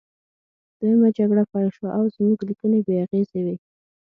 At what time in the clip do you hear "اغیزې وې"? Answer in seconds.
3.03-3.55